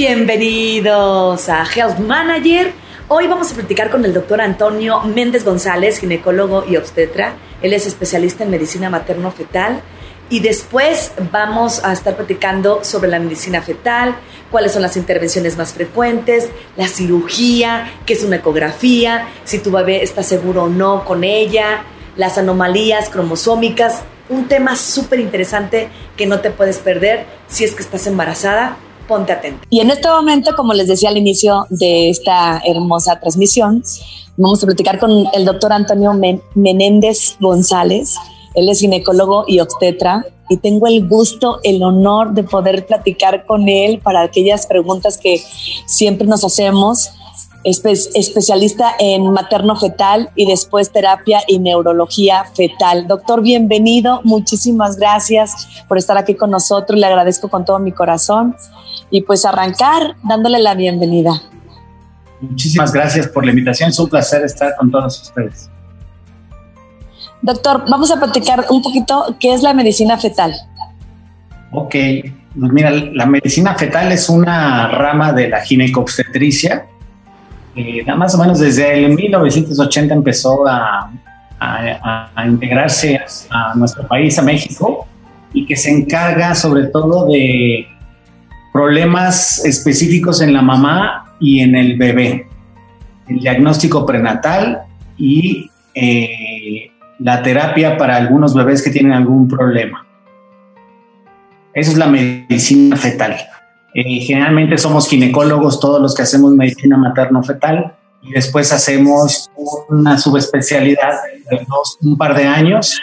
[0.00, 2.70] Bienvenidos a Health Manager.
[3.08, 7.34] Hoy vamos a platicar con el doctor Antonio Méndez González, ginecólogo y obstetra.
[7.62, 9.82] Él es especialista en medicina materno-fetal.
[10.30, 14.14] Y después vamos a estar platicando sobre la medicina fetal,
[14.52, 20.04] cuáles son las intervenciones más frecuentes, la cirugía, qué es una ecografía, si tu bebé
[20.04, 21.82] está seguro o no con ella,
[22.16, 24.02] las anomalías cromosómicas.
[24.28, 28.76] Un tema súper interesante que no te puedes perder si es que estás embarazada
[29.08, 29.66] ponte atento.
[29.70, 33.82] Y en este momento, como les decía al inicio de esta hermosa transmisión,
[34.36, 36.12] vamos a platicar con el doctor Antonio
[36.54, 38.14] Menéndez González.
[38.54, 43.68] Él es ginecólogo y obstetra y tengo el gusto, el honor de poder platicar con
[43.68, 45.42] él para aquellas preguntas que
[45.86, 47.10] siempre nos hacemos.
[47.64, 53.06] Especialista en materno fetal y después terapia y neurología fetal.
[53.06, 54.20] Doctor, bienvenido.
[54.24, 56.98] Muchísimas gracias por estar aquí con nosotros.
[56.98, 58.56] Le agradezco con todo mi corazón
[59.10, 61.42] y pues arrancar dándole la bienvenida.
[62.40, 65.68] Muchísimas gracias por la invitación, es un placer estar con todos ustedes.
[67.42, 70.54] Doctor, vamos a platicar un poquito qué es la medicina fetal.
[71.72, 71.94] Ok,
[72.58, 76.86] pues mira, la medicina fetal es una rama de la ginecobstetricia.
[77.76, 81.10] Eh, más o menos desde el 1980 empezó a,
[82.46, 85.06] integrarse a nuestro país, a México,
[85.52, 87.86] y que se encarga sobre todo de
[88.72, 92.46] problemas específicos en la mamá y en el bebé,
[93.28, 94.82] el diagnóstico prenatal
[95.16, 100.06] y eh, la terapia para algunos bebés que tienen algún problema.
[101.74, 103.36] Eso es la medicina fetal.
[104.00, 109.50] Eh, generalmente somos ginecólogos todos los que hacemos medicina materno-fetal y después hacemos
[109.88, 111.14] una subespecialidad
[111.50, 111.66] de
[112.02, 112.96] un par de años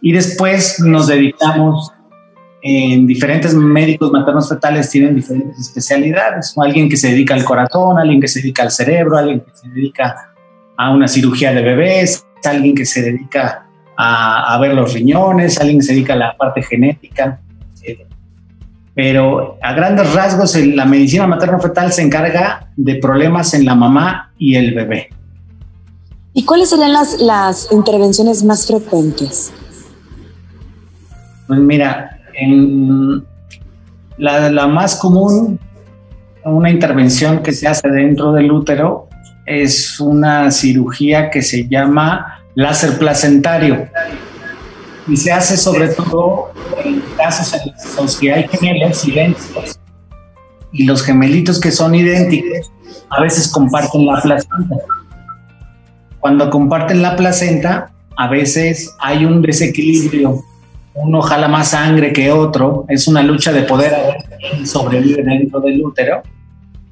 [0.00, 1.90] y después nos dedicamos
[2.62, 6.54] en diferentes médicos maternos fetales tienen diferentes especialidades.
[6.56, 9.68] Alguien que se dedica al corazón, alguien que se dedica al cerebro, alguien que se
[9.68, 10.32] dedica
[10.76, 13.66] a una cirugía de bebés, alguien que se dedica
[13.96, 17.40] a, ver los riñones, alguien que se dedica a la parte genética.
[18.98, 24.56] Pero a grandes rasgos, la medicina materno-fetal se encarga de problemas en la mamá y
[24.56, 25.10] el bebé.
[26.32, 29.52] ¿Y cuáles serían las, las intervenciones más frecuentes?
[31.46, 33.24] Pues mira, en
[34.16, 35.60] la, más común,
[36.42, 39.06] una intervención que se hace dentro del útero
[39.46, 43.88] es una cirugía que se llama láser placentario
[45.06, 46.50] y se hace sobre todo
[46.84, 49.78] en casos en los que hay gemelos idénticos
[50.72, 52.70] y los gemelitos que son idénticos
[53.10, 54.76] a veces comparten la placenta.
[56.20, 60.42] Cuando comparten la placenta, a veces hay un desequilibrio
[61.00, 65.22] uno jala más sangre que otro, es una lucha de poder a ver quién sobrevive
[65.22, 66.22] dentro del útero,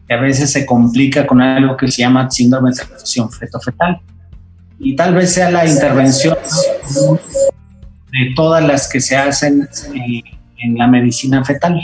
[0.09, 4.01] y a veces se complica con algo que se llama síndrome de transfusión feto-fetal.
[4.79, 6.37] Y tal vez sea la intervención
[8.12, 10.22] de todas las que se hacen eh,
[10.59, 11.81] en la medicina fetal.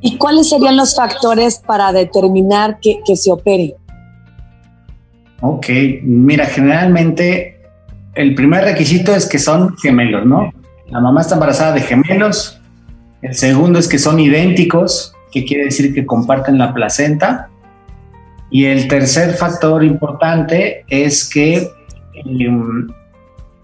[0.00, 3.74] ¿Y cuáles serían los factores para determinar que, que se opere?
[5.40, 5.66] Ok,
[6.02, 7.60] mira, generalmente
[8.14, 10.52] el primer requisito es que son gemelos, ¿no?
[10.88, 12.60] La mamá está embarazada de gemelos.
[13.22, 17.48] El segundo es que son idénticos, que quiere decir que comparten la placenta.
[18.50, 21.70] Y el tercer factor importante es que
[22.12, 22.88] em,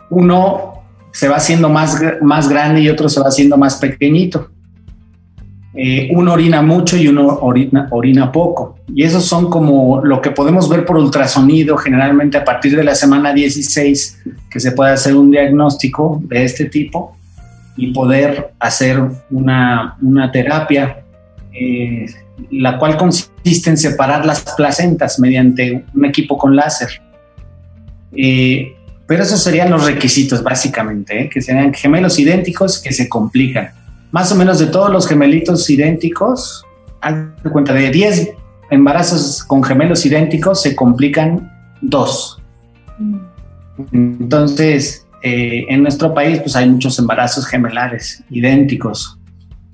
[0.09, 0.78] uno
[1.19, 4.53] se va haciendo más, más grande y otro se va haciendo más pequeñito.
[5.75, 8.79] Eh, uno orina mucho y uno orina, orina poco.
[8.95, 12.95] Y esos son como lo que podemos ver por ultrasonido, generalmente a partir de la
[12.95, 17.17] semana 16, que se puede hacer un diagnóstico de este tipo
[17.77, 19.03] y poder hacer
[19.33, 19.97] una,
[20.33, 21.03] terapia,
[21.53, 22.07] eh,
[22.53, 26.91] la cual consiste en separar las placentas mediante un equipo con láser.
[28.17, 28.78] Eh,
[29.09, 33.71] pero esos serían los requisitos básicamente, que serían gemelos idénticos que se complican.
[34.11, 36.63] Más o menos de todos los gemelitos idénticos,
[37.01, 37.15] haz
[37.51, 38.33] cuenta, de 10
[38.71, 41.51] embarazos con gemelos idénticos se complican
[41.81, 42.39] dos.
[43.93, 49.19] Entonces, eh, en nuestro país pues hay muchos embarazos gemelares idénticos.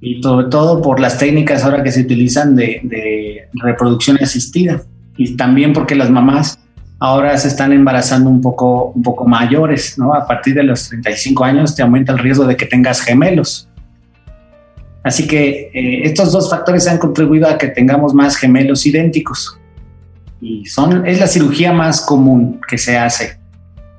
[0.01, 4.81] Y sobre todo por las técnicas ahora que se utilizan de reproducción asistida.
[5.17, 6.61] Y también porque las mamás
[6.99, 10.15] ahora se están embarazando un poco, un poco mayores, ¿no?
[10.15, 13.69] A partir de los 35 años te aumenta el riesgo de que tengas gemelos.
[15.03, 19.59] Así que eh, estos dos factores han contribuido a que tengamos más gemelos idénticos.
[20.41, 23.39] Y son, es la cirugía más común que se hace,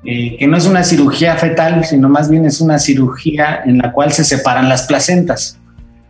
[0.03, 3.91] eh, que no es una cirugía fetal, sino más bien es una cirugía en la
[3.91, 5.59] cual se separan las placentas.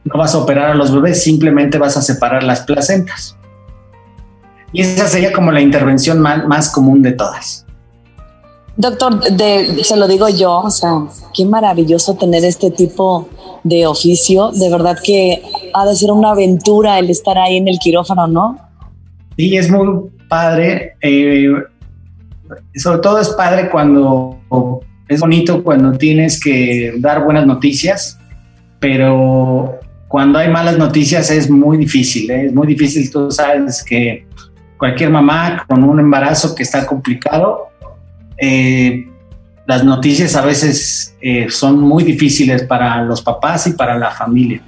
[0.04, 3.38] no vas a operar a los bebés, simplemente vas a separar las placentas.
[4.72, 7.66] Y esa sería como la intervención más, común de todas.
[8.78, 9.22] Doctor,
[9.84, 11.04] se lo digo yo, o sea,
[11.34, 13.30] qué maravilloso tener este tipo
[13.64, 14.52] de oficio.
[14.52, 15.42] De verdad que
[15.74, 18.58] ha de ser una aventura el estar ahí en el quirófano, ¿no?
[19.38, 20.96] Sí, es muy padre.
[21.02, 21.54] Eh,
[22.76, 24.38] sobre todo es padre cuando
[25.08, 28.18] es bonito cuando tienes que dar buenas noticias,
[28.80, 32.30] pero cuando hay malas noticias es muy difícil.
[32.32, 32.46] ¿eh?
[32.48, 34.25] Es muy difícil, tú sabes que
[34.77, 37.69] cualquier mamá con un embarazo que está complicado,
[38.38, 39.07] eh,
[39.66, 44.62] las noticias a veces eh, son muy difíciles para los papás y para la familia.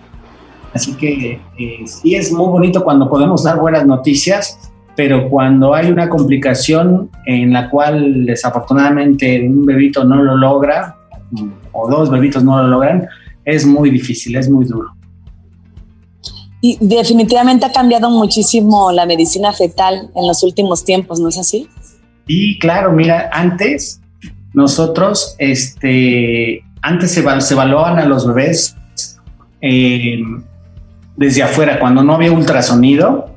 [0.73, 5.91] Así que eh, sí es muy bonito cuando podemos dar buenas noticias, pero cuando hay
[5.91, 10.95] una complicación en la cual desafortunadamente un bebito no lo logra,
[11.71, 13.07] o dos bebitos no lo logran,
[13.45, 14.96] es muy difícil, es muy duro.
[16.61, 21.67] Y definitivamente ha cambiado muchísimo la medicina fetal en los últimos tiempos, ¿no es así?
[22.27, 24.01] Sí, claro, mira, antes
[24.53, 28.75] nosotros, este, antes se, se evaluaban a los bebés
[29.61, 30.19] eh,
[31.15, 33.33] desde afuera, cuando no había ultrasonido,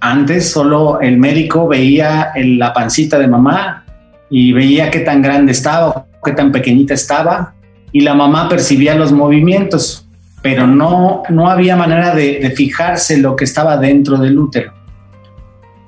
[0.00, 3.84] antes solo el médico veía la pancita de mamá
[4.30, 7.54] y veía qué tan grande estaba, qué tan pequeñita estaba,
[7.92, 10.07] y la mamá percibía los movimientos
[10.42, 14.72] pero no, no había manera de, fijarse lo que estaba dentro del útero.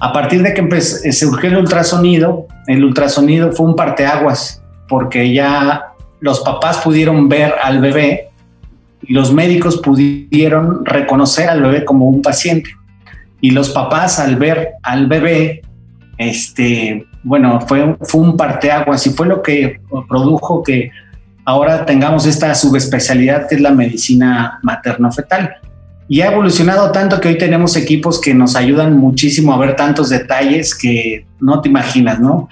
[0.00, 5.92] A partir de que eh, surgió el ultrasonido, el ultrasonido fue un parteaguas, porque ya
[6.20, 8.30] los papás pudieron ver al bebé
[9.02, 12.70] y los médicos pudieron reconocer al bebé como un paciente.
[13.40, 15.62] Y los papás al ver al bebé,
[16.18, 20.90] este, bueno, fue, fue un parteaguas y fue lo que produjo que
[21.50, 25.56] ahora tengamos esta subespecialidad que es la medicina materno-fetal.
[26.08, 30.08] Y ha evolucionado tanto que hoy tenemos equipos que nos ayudan muchísimo a ver tantos
[30.08, 32.48] detalles que no te imaginas, ¿no?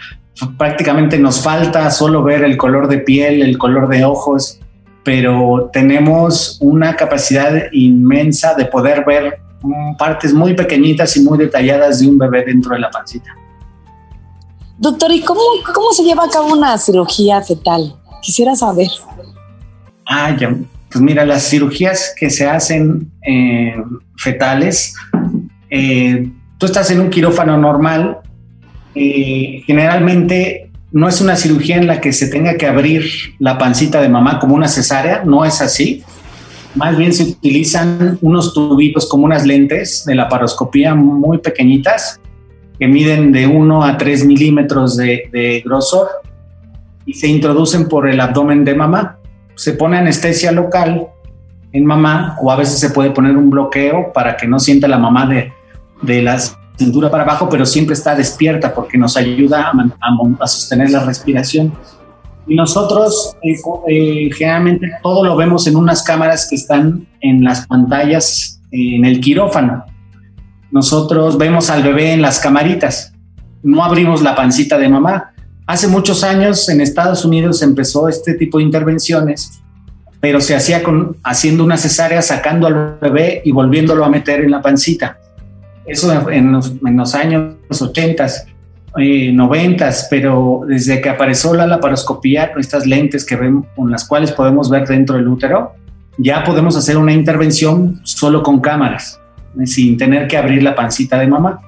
[0.56, 4.60] Prácticamente nos falta solo ver el color de piel, el color de ojos,
[5.04, 9.40] pero tenemos una capacidad inmensa de poder ver
[9.98, 13.30] partes muy pequeñitas y muy detalladas de un bebé dentro de la pancita.
[14.76, 15.40] Doctor, ¿y cómo,
[15.74, 17.96] cómo se lleva a cabo una cirugía fetal?
[18.22, 18.88] Quisiera saber.
[20.06, 20.54] Ah, ya.
[20.90, 23.74] Pues mira, las cirugías que se hacen eh,
[24.16, 24.94] fetales,
[25.70, 28.18] eh, tú estás en un quirófano normal,
[28.94, 33.04] eh, generalmente no es una cirugía en la que se tenga que abrir
[33.38, 36.02] la pancita de mamá como una cesárea, no es así.
[36.74, 42.18] Más bien se utilizan unos tubitos como unas lentes de la paroscopía muy pequeñitas
[42.78, 46.08] que miden de 1 a 3 milímetros de, de grosor
[47.08, 49.18] y se introducen por el abdomen de mamá.
[49.54, 51.08] Se pone anestesia local
[51.72, 54.98] en mamá o a veces se puede poner un bloqueo para que no sienta la
[54.98, 55.50] mamá de,
[56.02, 56.38] de la
[56.76, 59.72] cintura para abajo, pero siempre está despierta porque nos ayuda
[60.38, 61.72] a, sostener la respiración.
[62.46, 63.56] Y nosotros eh,
[63.88, 69.20] eh, generalmente todo lo vemos en unas cámaras que están en las pantallas en el
[69.20, 69.82] quirófano.
[70.70, 73.14] Nosotros vemos al bebé en las camaritas,
[73.62, 75.32] no abrimos la pancita de mamá,
[75.68, 79.60] Hace muchos años en Estados Unidos empezó este tipo de intervenciones,
[80.18, 84.50] pero se hacía con, haciendo una cesárea, sacando al bebé y volviéndolo a meter en
[84.50, 85.18] la pancita.
[85.84, 88.26] Eso en los, años 80,
[88.96, 94.32] eh, 90, pero desde que apareció la laparoscopía, estas lentes que ven, con las cuales
[94.32, 95.74] podemos ver dentro del útero,
[96.16, 99.20] ya podemos hacer una intervención solo con cámaras,
[99.66, 101.60] sin tener que abrir la pancita de mamá.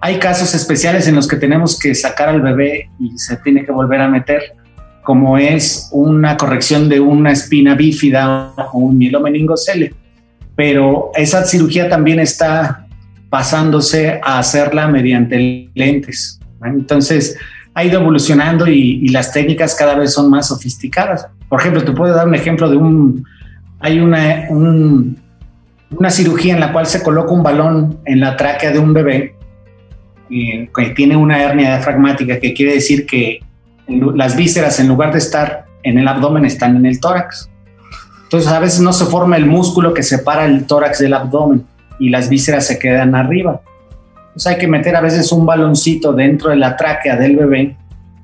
[0.00, 3.72] Hay casos especiales en los que tenemos que sacar al bebé y se tiene que
[3.72, 4.54] volver a meter,
[5.02, 9.94] como es una corrección de una espina bífida o un mielomeningocele.
[10.54, 12.86] Pero esa cirugía también está
[13.28, 16.38] pasándose a hacerla mediante lentes.
[16.64, 17.36] Entonces,
[17.74, 21.26] ha ido evolucionando y, las técnicas cada vez son más sofisticadas.
[21.48, 23.24] Por ejemplo, te puedo dar un ejemplo de un...
[23.80, 28.78] Hay una, una cirugía en la cual se coloca un balón en la tráquea de
[28.78, 29.37] un bebé
[30.28, 33.40] que tiene una hernia diafragmática, que quiere decir que
[33.86, 37.50] las vísceras en lugar de estar en el abdomen están en el tórax.
[38.24, 41.64] Entonces a veces no se forma el músculo que separa el tórax del abdomen
[41.98, 43.62] y las vísceras se quedan arriba.
[44.28, 47.76] Entonces hay que meter a veces un baloncito dentro de la tráquea del bebé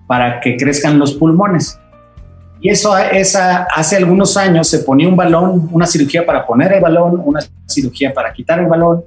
[0.06, 1.80] para que crezcan los pulmones.
[2.61, 6.80] Y eso esa, hace algunos años se ponía un balón, una cirugía para poner el
[6.80, 9.04] balón, una cirugía para quitar el balón,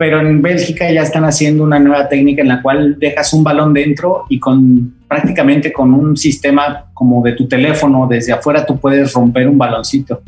[0.00, 3.74] pero en Bélgica ya están haciendo una nueva técnica en la cual dejas un balón
[3.74, 9.12] dentro y con prácticamente con un sistema como de tu teléfono desde afuera tú puedes
[9.12, 10.22] romper un baloncito.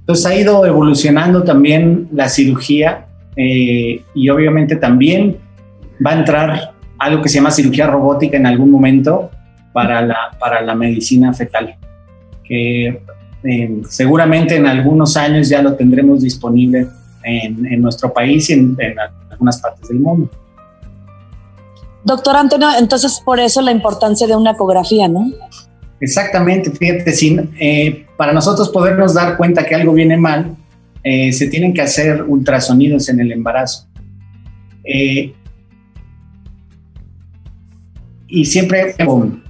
[0.00, 5.36] Entonces ha ido evolucionando también la cirugía eh, y obviamente también
[6.04, 9.30] va a entrar algo que se llama cirugía robótica en algún momento
[9.72, 11.76] para la, para la medicina fetal,
[12.42, 13.02] que
[13.44, 16.88] eh, seguramente en algunos años ya lo tendremos disponible
[17.26, 18.76] en, nuestro país y en,
[19.30, 20.30] algunas partes del mundo.
[22.04, 25.32] Doctor Antonio, entonces por eso la importancia de una ecografía, ¿no?
[26.00, 30.56] Exactamente, fíjate, sin, eh, para nosotros podernos dar cuenta que algo viene mal,
[31.02, 33.86] eh, se tienen que hacer ultrasonidos en el embarazo.
[34.84, 35.32] Eh,
[38.28, 38.94] y siempre,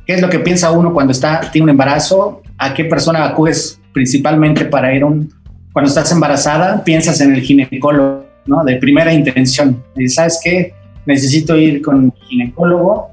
[0.06, 2.42] ¿qué es lo que piensa uno cuando está, tiene un embarazo?
[2.58, 5.32] ¿A qué persona acudes principalmente para ir a un...
[5.76, 8.64] Cuando estás embarazada, piensas en el ginecólogo, ¿no?
[8.64, 9.84] De primera intención.
[9.94, 10.72] Y ¿sabes qué?
[11.04, 13.10] Necesito ir con el ginecólogo.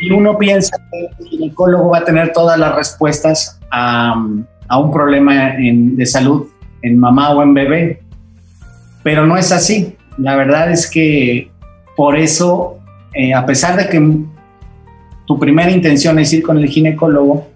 [0.00, 4.14] Y uno piensa que el ginecólogo va a tener todas las respuestas a,
[4.68, 6.46] a un problema de salud
[6.80, 8.00] en mamá o en bebé.
[9.02, 9.94] Pero no es así.
[10.16, 11.50] La verdad es que
[11.94, 12.78] por eso,
[13.12, 14.00] eh, a pesar de que
[15.26, 17.48] tu primera intención es ir con el ginecólogo,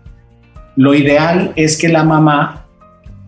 [0.76, 2.65] lo ideal es que la mamá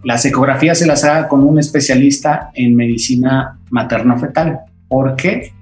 [0.04, 4.60] las ecografías se las haga con un especialista en medicina materno-fetal.
[4.88, 5.52] ¿Por qué?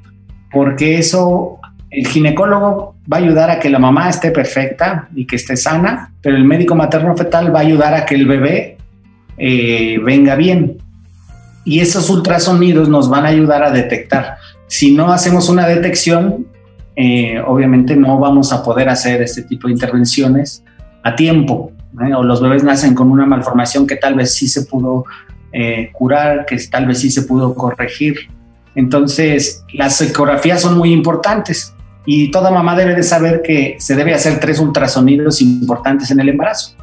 [0.52, 1.59] Porque eso,
[1.90, 6.12] el ginecólogo va a ayudar a que la mamá esté perfecta y que esté sana,
[6.21, 8.76] pero el médico materno-fetal va a ayudar a que el bebé
[9.38, 10.78] eh, venga bien.
[11.64, 14.37] Y esos ultrasonidos nos van a ayudar a detectar.
[14.69, 16.47] Si no hacemos una detección,
[16.95, 20.62] eh, obviamente no vamos a poder hacer este tipo de intervenciones
[21.02, 21.73] a tiempo.
[22.05, 22.15] ¿Eh?
[22.15, 25.05] O los bebés nacen con una malformación que tal vez sí se pudo
[25.93, 28.29] curar, que tal vez sí se pudo corregir.
[28.75, 31.75] Entonces, las ecografías son muy importantes
[32.05, 36.29] y toda mamá debe de saber que se debe hacer tres ultrasonidos importantes en el
[36.29, 36.76] embarazo.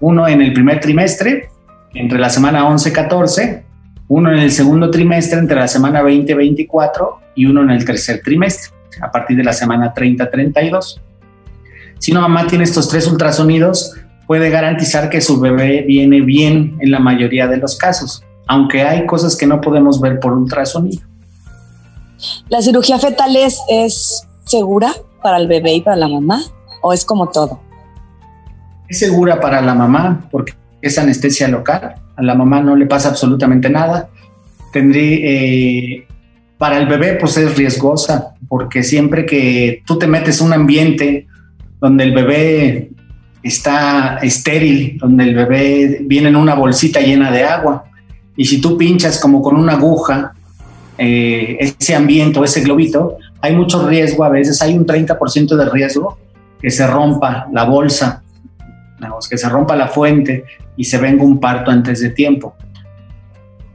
[0.00, 1.48] Uno en el primer trimestre,
[1.94, 3.62] entre la semana 11-14,
[4.08, 8.70] uno en el segundo trimestre entre la semana 20-24 y uno en el tercer trimestre,
[9.00, 11.00] a partir de la semana 30-32.
[11.98, 13.96] Si una mamá tiene estos tres ultrasonidos,
[14.30, 19.04] puede garantizar que su bebé viene bien en la mayoría de los casos, aunque hay
[19.04, 21.02] cosas que no podemos ver por ultrasonido.
[22.48, 26.44] ¿La cirugía fetal es, es segura para el bebé y para la mamá
[26.80, 27.60] o es como todo?
[28.88, 33.08] Es segura para la mamá porque es anestesia local, a la mamá no le pasa
[33.08, 34.10] absolutamente nada.
[34.72, 36.06] Tendría, eh,
[36.56, 41.26] para el bebé pues es riesgosa, porque siempre que tú te metes en un ambiente
[41.80, 42.90] donde el bebé
[43.42, 47.84] está estéril, donde el bebé viene en una bolsita llena de agua,
[48.36, 50.34] y si tú pinchas como con una aguja
[50.96, 55.70] eh, ese ambiente o ese globito, hay mucho riesgo, a veces hay un 30% de
[55.70, 56.18] riesgo
[56.60, 58.22] que se rompa la bolsa,
[59.28, 60.44] que se rompa la fuente
[60.76, 62.54] y se venga un parto antes de tiempo.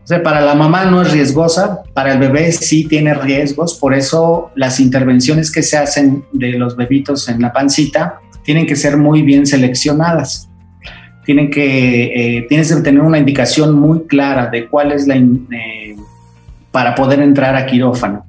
[0.06, 3.96] O sea, para la mamá no es riesgosa, para el bebé sí tiene riesgos, por
[3.96, 8.98] eso las intervenciones que se hacen de los bebitos en la pancita tienen que ser
[8.98, 10.48] muy bien seleccionadas.
[11.26, 15.96] Tienen que, eh, tienes que tener una indicación muy clara de cuál es la, eh,
[16.70, 18.28] para poder entrar a quirófano.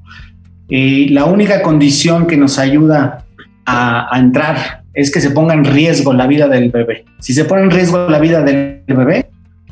[0.71, 3.27] Eh, la única condición que nos ayuda
[3.67, 7.05] a, a, entrar es que se ponga en riesgo la vida del bebé.
[7.21, 9.29] Si se pone en riesgo la vida del bebé,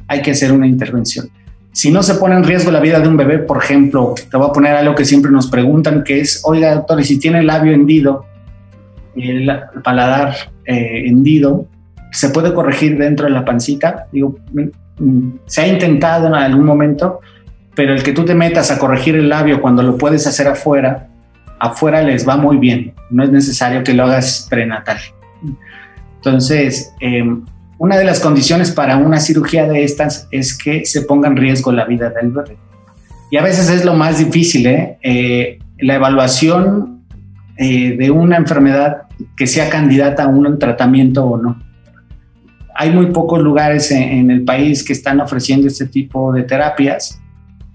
[0.07, 1.31] hay que hacer una intervención.
[1.75, 4.49] Si no se pone en riesgo la vida de un bebé, por ejemplo, te voy
[4.49, 7.73] a poner algo que siempre nos preguntan, que es, oiga, doctor, si tiene el labio
[7.73, 8.25] hendido,
[9.16, 9.50] el
[9.83, 11.66] paladar eh, hendido,
[12.12, 14.07] ¿se puede corregir dentro de la pancita?
[14.12, 17.19] Digo, mm, mm, se ha intentado en algún momento,
[17.75, 21.09] pero el que tú te metas a corregir el labio cuando lo puedes hacer afuera,
[21.59, 24.99] afuera les va muy bien, no es necesario que lo hagas prenatal.
[26.19, 27.25] Entonces, eh,
[27.78, 31.73] una de las condiciones para una cirugía de estas es que se ponga en riesgo
[31.73, 32.57] la vida del bebé.
[33.31, 34.99] Y a veces es lo más difícil, ¿eh?
[35.02, 37.04] Eh, la evaluación
[37.57, 39.02] eh, de una enfermedad
[39.37, 41.61] que sea candidata a un tratamiento o no.
[42.76, 47.21] Hay muy pocos lugares en, el país que están ofreciendo este tipo de terapias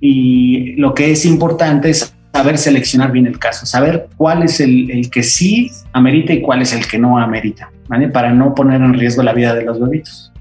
[0.02, 4.92] y lo que es importante es saber seleccionar bien el caso, saber cuál es el,
[4.92, 7.72] el que sí amerita y cuál es el que no amerita.
[8.14, 10.32] Para no poner en riesgo la vida de los bebitos.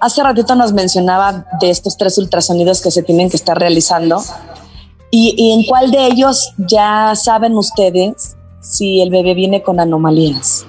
[0.00, 4.22] Hace ratito nos mencionaba de estos tres ultrasonidos que se tienen que estar realizando.
[5.10, 10.66] ¿Y, en cuál de ellos ya saben ustedes si el bebé viene con anomalías?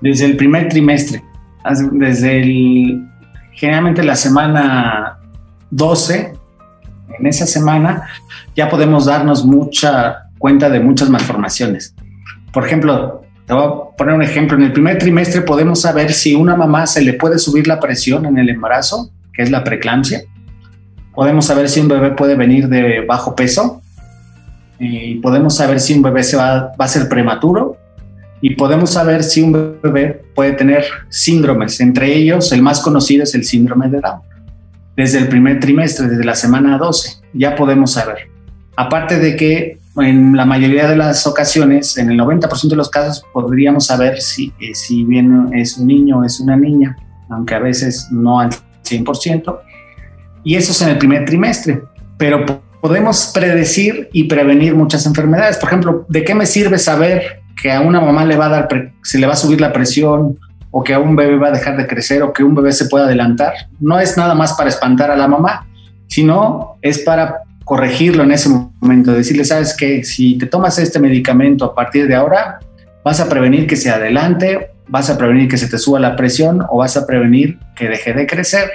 [0.00, 1.22] Desde el primer trimestre,
[1.92, 3.06] desde el,
[3.52, 5.18] generalmente la semana
[5.70, 6.32] 12,
[7.18, 8.08] en esa semana
[8.56, 11.94] ya podemos darnos mucha cuenta de muchas malformaciones.
[12.52, 13.17] Por ejemplo,
[13.48, 14.58] te voy a poner un ejemplo.
[14.58, 18.26] En el primer trimestre podemos saber si una mamá se le puede subir la presión
[18.26, 20.22] en el embarazo, que es la preeclampsia.
[21.14, 23.80] podemos saber si un bebé puede venir de bajo peso,
[24.78, 27.76] y podemos saber si un bebé se va, va a ser prematuro,
[28.42, 31.80] y podemos saber si un bebé puede tener síndromes.
[31.80, 34.20] Entre ellos, el más conocido es el síndrome de Down.
[34.94, 38.28] Desde el primer trimestre, desde la semana 12, ya podemos saber.
[38.76, 43.24] Aparte de que en la mayoría de las ocasiones, en el 90% de los casos,
[43.32, 46.96] podríamos saber si, eh, si bien es un niño o es una niña,
[47.30, 48.50] aunque a veces no al
[48.84, 49.60] 100%.
[50.44, 51.82] Y eso es en el primer trimestre.
[52.16, 52.44] Pero
[52.80, 55.56] podemos predecir y prevenir muchas enfermedades.
[55.58, 58.68] Por ejemplo, ¿de qué me sirve saber que a una mamá le va a dar,
[59.02, 60.38] se le va a subir la presión
[60.70, 62.86] o que a un bebé va a dejar de crecer o que un bebé se
[62.86, 63.54] pueda adelantar.
[63.80, 65.66] No es nada más para espantar a la mamá,
[66.06, 71.66] sino es para corregirlo en ese momento, decirle, sabes que si te tomas este medicamento
[71.66, 72.60] a partir de ahora,
[73.04, 76.64] vas a prevenir que se adelante, vas a prevenir que se te suba la presión
[76.70, 78.70] o vas a prevenir que deje de crecer.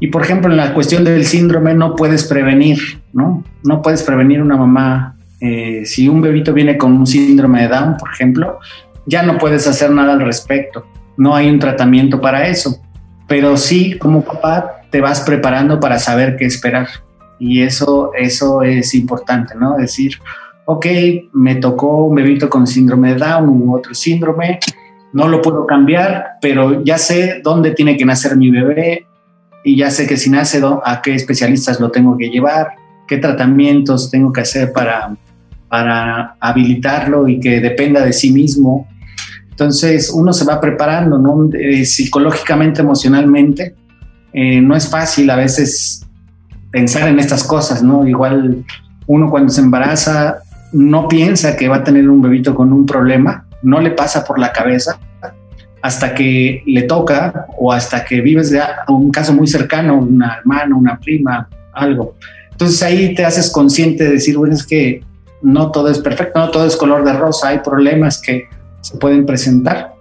[0.00, 2.80] Y por ejemplo, en la cuestión del síndrome no puedes prevenir,
[3.12, 3.44] ¿no?
[3.62, 7.98] No puedes prevenir una mamá eh, si un bebito viene con un síndrome de Down,
[7.98, 8.58] por ejemplo,
[9.06, 10.84] ya no puedes hacer nada al respecto.
[11.16, 12.82] No hay un tratamiento para eso.
[13.28, 16.88] Pero sí, como papá, te vas preparando para saber qué esperar.
[17.44, 19.76] Y eso, eso es importante, ¿no?
[19.76, 20.12] Decir,
[20.64, 20.86] ok,
[21.32, 24.60] me tocó un bebito con síndrome de Down u otro síndrome,
[25.12, 29.06] no lo puedo cambiar, pero ya sé dónde tiene que nacer mi bebé
[29.64, 32.76] y ya sé que si nace, a qué especialistas lo tengo que llevar,
[33.08, 35.16] qué tratamientos tengo que hacer para,
[35.66, 38.86] para habilitarlo y que dependa de sí mismo.
[39.50, 41.50] Entonces uno se va preparando, ¿no?
[41.52, 43.74] Eh, psicológicamente, emocionalmente.
[44.32, 46.01] Eh, no es fácil a veces
[46.72, 48.06] pensar en estas cosas, ¿no?
[48.08, 48.64] Igual
[49.06, 50.38] uno cuando se embaraza
[50.72, 54.38] no piensa que va a tener un bebito con un problema, no le pasa por
[54.38, 54.98] la cabeza
[55.82, 60.76] hasta que le toca o hasta que vives de un caso muy cercano, una hermana,
[60.76, 62.14] una prima, algo.
[62.52, 65.04] Entonces ahí te haces consciente de decir, bueno, es que
[65.42, 68.44] no todo es perfecto, no todo es color de rosa, hay problemas que
[68.80, 69.94] se pueden presentar.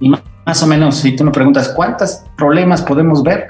[0.00, 3.46] Y más o menos, si tú me preguntas, ¿cuántos problemas podemos ver?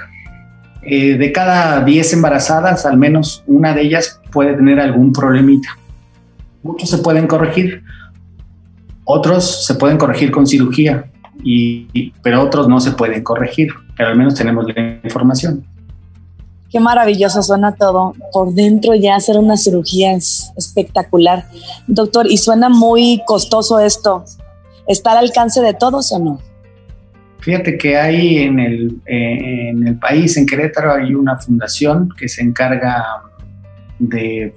[0.89, 5.71] Eh, de cada 10 embarazadas, al menos una de ellas puede tener algún problemita.
[6.63, 7.83] Muchos se pueden corregir,
[9.03, 11.11] otros se pueden corregir con cirugía,
[11.43, 15.67] y, pero otros no se pueden corregir, pero al menos tenemos la información.
[16.71, 18.15] Qué maravilloso suena todo.
[18.33, 21.47] Por dentro ya hacer una cirugía es espectacular.
[21.89, 24.25] Doctor, ¿y suena muy costoso esto?
[24.87, 26.41] ¿Está al alcance de todos o no?
[27.41, 32.29] Fíjate que hay en el, eh, en el país, en Querétaro, hay una fundación que
[32.29, 33.05] se encarga
[33.99, 34.55] de,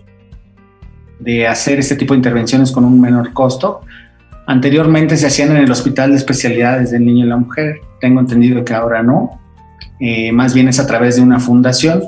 [1.19, 3.81] de hacer este tipo de intervenciones con un menor costo.
[4.47, 7.81] Anteriormente se hacían en el Hospital de Especialidades del Niño y la Mujer.
[8.01, 9.39] Tengo entendido que ahora no.
[9.99, 12.01] Eh, más bien es a través de una fundación.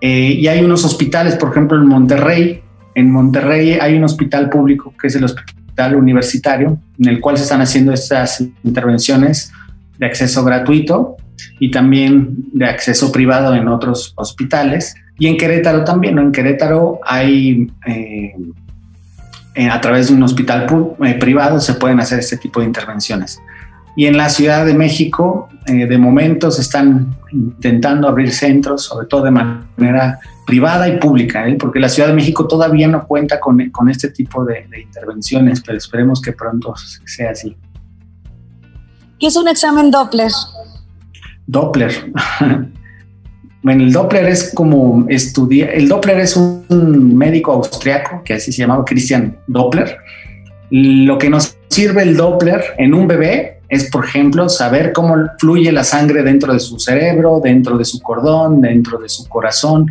[0.00, 2.62] Eh, y hay unos hospitales, por ejemplo, en Monterrey.
[2.94, 7.44] En Monterrey hay un hospital público que es el Hospital Universitario, en el cual se
[7.44, 9.52] están haciendo estas intervenciones
[9.98, 11.16] de acceso gratuito
[11.60, 14.94] y también de acceso privado en otros hospitales.
[15.18, 18.34] Y en Querétaro también, En Querétaro hay, eh,
[19.70, 20.66] a través de un hospital
[21.20, 23.40] privado, se pueden hacer este tipo de intervenciones.
[23.94, 29.06] Y en la Ciudad de México, eh, de momento, se están intentando abrir centros, sobre
[29.06, 31.56] todo de manera privada y pública, ¿eh?
[31.58, 35.78] porque la Ciudad de México todavía no cuenta con, con este tipo de, intervenciones, pero
[35.78, 36.74] esperemos que pronto
[37.04, 37.56] sea así.
[39.22, 40.32] ¿Qué es un examen Doppler?
[41.46, 42.12] Doppler.
[43.62, 48.62] bueno, el Doppler es como estudiar, el Doppler es un médico austriaco, que así se
[48.62, 49.96] llamaba Christian Doppler.
[50.70, 55.70] Lo que nos sirve el Doppler en un bebé es, por ejemplo, saber cómo fluye
[55.70, 59.86] la sangre dentro de su cerebro, dentro de su cordón, dentro de su corazón,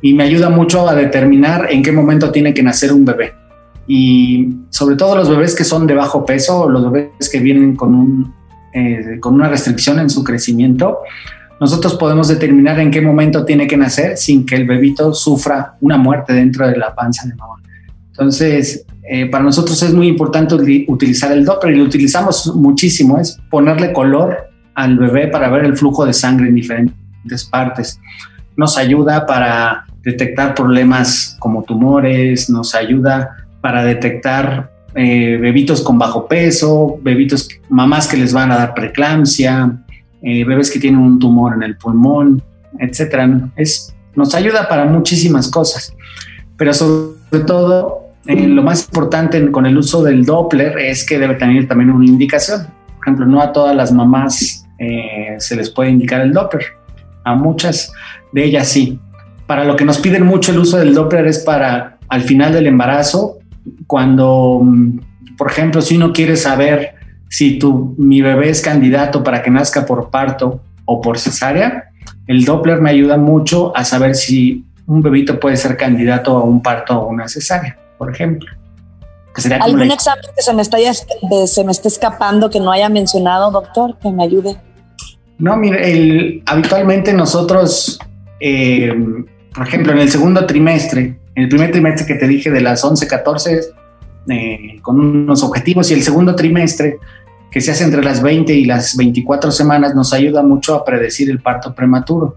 [0.00, 3.34] y me ayuda mucho a determinar en qué momento tiene que nacer un bebé.
[3.86, 7.94] Y sobre todo los bebés que son de bajo peso, los bebés que vienen con,
[7.94, 8.41] un,
[8.72, 10.98] eh, con una restricción en su crecimiento,
[11.60, 15.96] nosotros podemos determinar en qué momento tiene que nacer sin que el bebito sufra una
[15.96, 17.54] muerte dentro de la panza de mamá.
[18.10, 23.38] Entonces, eh, para nosotros es muy importante utilizar el Doppler y lo utilizamos muchísimo, es
[23.48, 28.00] ponerle color al bebé para ver el flujo de sangre en diferentes partes.
[28.56, 36.26] Nos ayuda para detectar problemas como tumores, nos ayuda para detectar eh, bebitos con bajo
[36.26, 39.84] peso, bebitos, mamás que les van a dar preeclampsia,
[40.22, 42.42] eh, bebés que tienen un tumor en el pulmón,
[42.78, 43.50] etcétera.
[43.56, 45.94] Es, nos ayuda para muchísimas cosas,
[46.56, 51.34] pero sobre todo eh, lo más importante con el uso del Doppler es que debe
[51.34, 52.68] tener también una indicación.
[52.98, 56.64] Por ejemplo, no a todas las mamás eh, se les puede indicar el Doppler,
[57.24, 57.92] a muchas
[58.32, 59.00] de ellas sí.
[59.46, 62.66] Para lo que nos piden mucho el uso del Doppler es para al final del
[62.66, 63.38] embarazo,
[63.92, 66.94] cuando, mm, por ejemplo, si uno quiere saber
[67.28, 71.90] si tu, mi bebé es candidato para que nazca por parto o por cesárea,
[72.26, 76.62] el Doppler me ayuda mucho a saber si un bebito puede ser candidato a un
[76.62, 78.48] parto o una cesárea, por ejemplo.
[79.60, 80.78] ¿Algún examen que se me, está,
[81.46, 84.56] se me esté escapando que no haya mencionado, doctor, que me ayude?
[85.36, 87.98] No, mire, habitualmente nosotros,
[88.40, 88.90] eh,
[89.54, 92.82] por ejemplo, en el segundo trimestre, en el primer trimestre que te dije de las
[92.82, 93.81] 11, 14,
[94.28, 96.98] eh, con unos objetivos, y el segundo trimestre,
[97.50, 101.30] que se hace entre las 20 y las 24 semanas, nos ayuda mucho a predecir
[101.30, 102.36] el parto prematuro,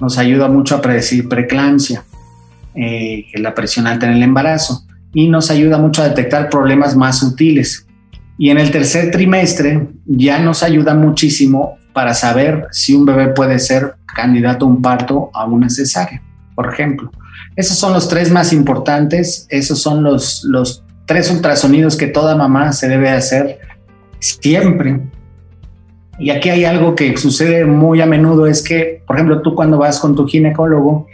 [0.00, 2.04] nos ayuda mucho a predecir preeclampsia,
[2.74, 7.18] eh, la presión alta en el embarazo, y nos ayuda mucho a detectar problemas más
[7.18, 7.86] sutiles.
[8.38, 13.58] Y en el tercer trimestre ya nos ayuda muchísimo para saber si un bebé puede
[13.58, 16.22] ser candidato a un parto a una cesárea,
[16.54, 17.10] por ejemplo.
[17.56, 22.72] Esos son los tres más importantes, esos son los, los tres ultrasonidos que toda mamá
[22.72, 23.58] se debe hacer
[24.20, 25.00] siempre.
[26.20, 29.76] Y aquí hay algo que sucede muy a menudo, es que, por ejemplo, tú cuando
[29.76, 31.08] vas con tu ginecólogo,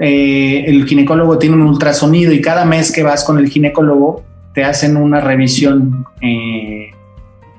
[0.00, 4.64] eh, el ginecólogo tiene un ultrasonido y cada mes que vas con el ginecólogo te
[4.64, 6.90] hacen una revisión, eh,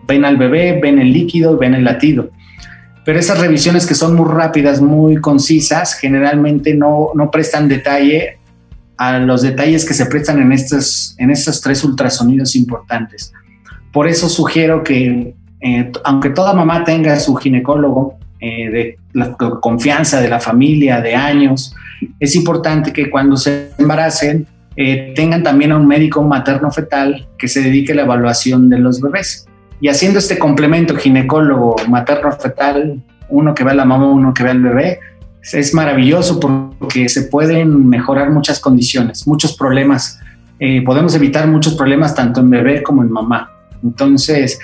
[0.05, 2.31] ven al bebé, ven el líquido, ven el latido.
[3.05, 8.39] Pero esas revisiones que son muy rápidas, muy concisas, generalmente no, no prestan detalle
[8.97, 13.33] a los detalles que se prestan en estos, en estos tres ultrasonidos importantes.
[13.91, 20.29] Por eso sugiero que, eh, aunque toda mamá tenga su ginecólogo de la confianza de
[20.29, 21.73] la familia, de años,
[22.19, 24.45] es importante que cuando se embaracen
[24.77, 28.79] eh, tengan también a un médico materno fetal que se dedique a la evaluación de
[28.79, 29.47] los bebés.
[29.79, 34.43] Y haciendo este complemento ginecólogo materno fetal, uno que ve a la mamá, uno que
[34.43, 34.99] ve al bebé,
[35.53, 40.19] es maravilloso porque se pueden mejorar muchas condiciones, muchos problemas.
[40.59, 43.51] Eh, podemos evitar muchos problemas tanto en bebé como en mamá.
[43.83, 44.59] Entonces,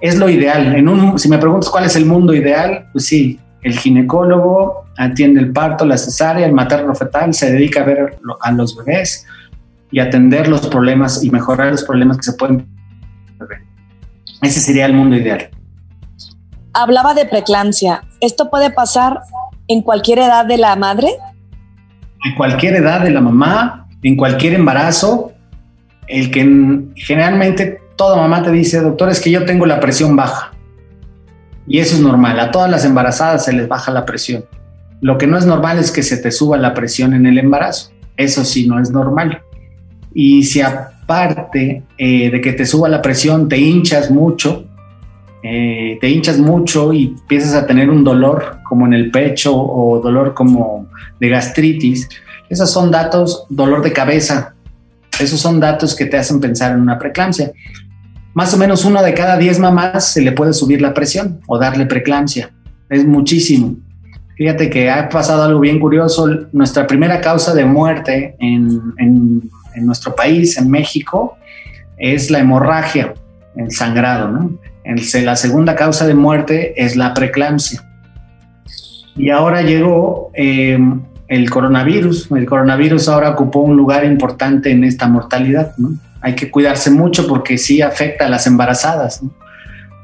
[0.00, 0.74] es lo ideal.
[0.76, 5.40] En un, si me preguntas cuál es el mundo ideal, pues sí, el ginecólogo atiende
[5.40, 9.26] el parto, la cesárea, el materno fetal, se dedica a ver a los bebés
[9.90, 12.66] y atender los problemas y mejorar los problemas que se pueden
[14.42, 15.50] Ese sería el mundo ideal.
[16.72, 18.02] Hablaba de preeclampsia.
[18.20, 19.20] ¿Esto puede pasar
[19.68, 21.08] en cualquier edad de la madre?
[22.24, 25.32] En cualquier edad de la mamá, en cualquier embarazo.
[26.06, 30.52] El que generalmente toda mamá te dice, doctor, es que yo tengo la presión baja.
[31.66, 32.38] Y eso es normal.
[32.38, 34.44] A todas las embarazadas se les baja la presión.
[35.00, 37.90] Lo que no es normal es que se te suba la presión en el embarazo.
[38.16, 39.42] Eso sí no es normal.
[40.14, 44.65] Y si aparte eh, de que te suba la presión, te hinchas mucho,
[45.48, 50.00] eh, te hinchas mucho y empiezas a tener un dolor como en el pecho o
[50.00, 50.88] dolor como
[51.20, 52.08] de gastritis,
[52.48, 54.54] esos son datos, dolor de cabeza,
[55.18, 57.52] esos son datos que te hacen pensar en una preeclampsia
[58.36, 61.58] más o menos uno de cada diez mamás se le puede subir la presión o
[61.58, 62.52] darle preeclampsia.
[62.90, 63.76] Es muchísimo.
[64.36, 66.28] Fíjate que ha pasado algo bien curioso.
[66.52, 71.38] Nuestra primera causa de muerte en, nuestro país, en México,
[71.96, 73.14] es la hemorragia,
[73.56, 74.28] el sangrado.
[74.28, 74.58] ¿no?
[75.22, 77.82] la segunda causa de muerte es la preeclampsia.
[79.16, 80.78] Y ahora llegó eh,
[81.28, 82.30] el coronavirus.
[82.32, 85.72] El coronavirus ahora ocupó un lugar importante en esta mortalidad.
[85.78, 85.90] ¿no?
[86.26, 89.22] hay que cuidarse mucho porque sí afecta a las embarazadas.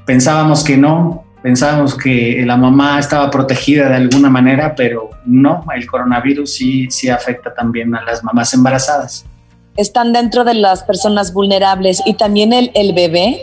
[0.06, 5.84] Pensábamos que no, pensábamos que la mamá estaba protegida de alguna manera, pero no, el
[5.84, 9.26] coronavirus sí, sí afecta también a las mamás embarazadas.
[9.76, 13.38] Están dentro de las personas vulnerables y también el, bebé.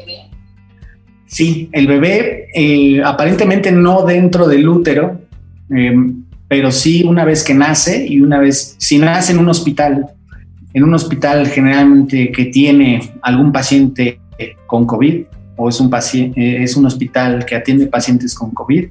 [1.26, 5.20] Sí, el bebé eh, aparentemente no dentro del útero,
[5.76, 5.96] eh,
[6.48, 10.08] pero sí una vez que nace y una vez, si nace en un hospital
[10.74, 14.20] en un hospital generalmente que tiene algún paciente
[14.68, 15.24] con COVID
[15.56, 18.86] o es un, paciente, eh, es un hospital que atiende pacientes con COVID,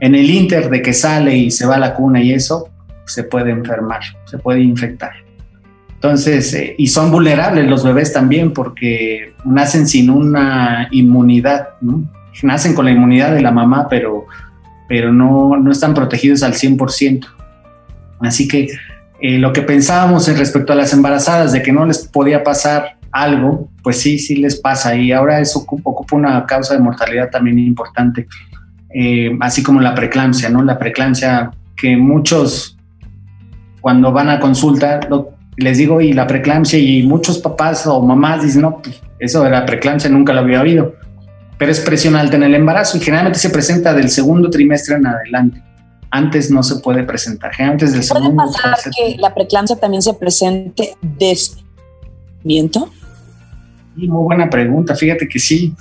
[0.00, 2.70] en el inter de que sale y se va a la cuna y eso,
[3.04, 5.12] se puede enfermar, se puede infectar.
[5.96, 12.04] Entonces, eh, y son vulnerables los bebés también porque nacen sin una inmunidad, ¿no?
[12.42, 14.26] Nacen con la inmunidad de la mamá, pero,
[14.88, 17.26] pero no, no están protegidos al 100%.
[18.20, 18.68] Así que
[19.20, 22.98] eh, lo que pensábamos en respecto a las embarazadas de que no les podía pasar
[23.10, 27.58] algo, pues sí, sí les pasa y ahora eso ocupa una causa de mortalidad también
[27.58, 28.26] importante,
[28.94, 30.62] eh, así como la preeclampsia, ¿no?
[30.62, 32.76] La preeclampsia que muchos
[33.80, 35.00] cuando van a consulta
[35.56, 39.50] les digo y la preeclampsia y muchos papás o mamás dicen, no, pues, eso de
[39.50, 40.94] la preeclampsia nunca lo había oído,
[41.58, 45.06] pero es presión alta en el embarazo y generalmente se presenta del segundo trimestre en
[45.06, 45.62] adelante.
[46.10, 47.50] antes no se puede presentar.
[47.58, 52.90] Antes del ¿Puede pasar que la preeclampsia también se presente desmiento?
[53.96, 54.94] muy buena pregunta.
[54.94, 55.74] Fíjate que sí,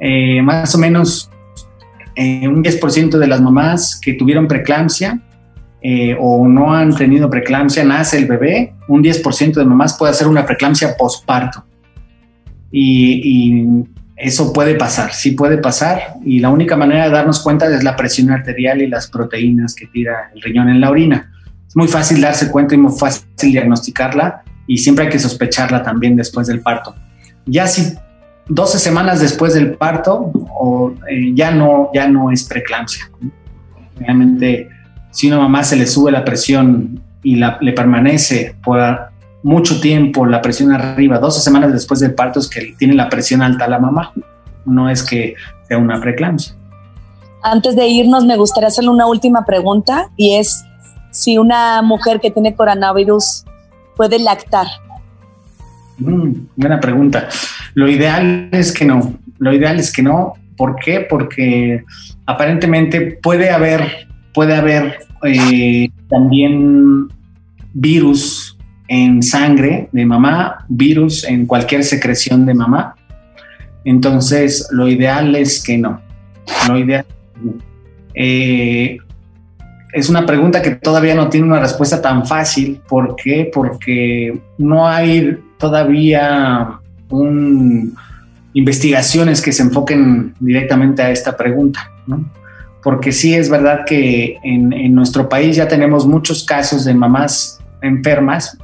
[0.00, 1.30] eh, más o menos
[2.14, 5.20] eh, un 10% de las mamás que tuvieron preeclampsia
[5.82, 10.26] eh, o no han tenido preeclampsia, nace el bebé, un 10% de mamás puede hacer
[10.26, 11.64] una preeclampsia postparto.
[12.70, 13.84] Y,
[14.16, 16.16] eso puede pasar, sí puede pasar.
[16.22, 19.86] Y la única manera de darnos cuenta es la presión arterial y las proteínas que
[19.86, 21.32] tira el riñón en la orina.
[21.66, 26.16] Es muy fácil darse cuenta y muy fácil diagnosticarla y siempre hay que sospecharla también
[26.16, 26.94] después del parto.
[27.46, 27.94] Ya si
[28.50, 30.30] 12 semanas después del parto,
[31.08, 33.10] eh, ya, no, ya no es preeclampsia.
[33.98, 34.68] Realmente,
[35.10, 38.80] si una mamá se le sube la presión y la, le permanece por
[39.42, 43.42] mucho tiempo la presión arriba, 12 semanas después del parto es que tiene la presión
[43.42, 44.12] alta la mamá,
[44.64, 45.34] no es que
[45.66, 46.54] sea una preeclampsia.
[47.42, 50.64] Antes de irnos, me gustaría hacerle una última pregunta y es
[51.10, 53.44] si una mujer que tiene coronavirus
[53.96, 54.66] puede lactar.
[55.98, 57.28] Mm, buena pregunta.
[57.74, 59.14] Lo ideal es que no.
[59.38, 60.34] Lo ideal es que no.
[60.56, 61.00] ¿Por qué?
[61.00, 61.84] Porque
[62.26, 67.08] aparentemente puede haber, puede haber eh, también
[67.72, 68.56] virus
[68.88, 72.96] en sangre de mamá, virus en cualquier secreción de mamá.
[73.84, 76.00] Entonces, lo ideal es que no.
[76.68, 77.06] Lo ideal.
[78.14, 78.98] Eh,
[79.92, 82.80] es una pregunta que todavía no tiene una respuesta tan fácil.
[82.88, 83.50] ¿Por qué?
[83.52, 86.80] Porque no hay todavía
[88.52, 91.90] investigaciones que se enfoquen directamente a esta pregunta.
[92.82, 98.56] Porque sí es verdad que en, nuestro país ya tenemos muchos casos de mamás enfermas,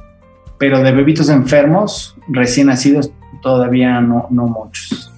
[0.57, 5.11] pero de bebitos enfermos recién nacidos todavía no, no muchos.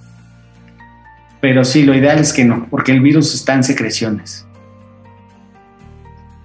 [1.40, 4.46] Pero sí, lo ideal es que no, porque el virus está en secreciones.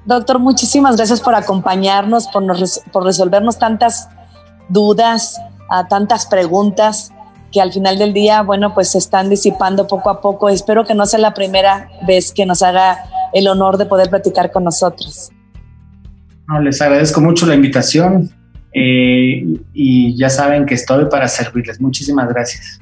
[0.05, 2.45] Doctor, muchísimas gracias por acompañarnos, por,
[2.91, 4.07] por resolvernos tantas
[4.69, 7.11] dudas, a tantas preguntas
[7.55, 10.49] que al final del día, bueno, pues se están disipando poco a poco.
[10.49, 12.97] Espero que no sea la primera vez que nos haga
[13.33, 15.31] el honor de poder platicar con nosotros.
[16.49, 18.29] No, les agradezco mucho la invitación
[18.73, 21.79] eh, y ya saben que estoy para servirles.
[21.79, 22.81] Muchísimas gracias.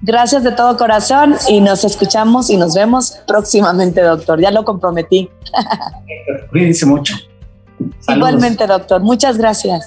[0.00, 4.40] Gracias de todo corazón y nos escuchamos y nos vemos próximamente, doctor.
[4.40, 5.28] Ya lo comprometí.
[6.50, 7.14] Cuídense mucho.
[8.08, 9.02] Igualmente, doctor.
[9.02, 9.86] Muchas gracias.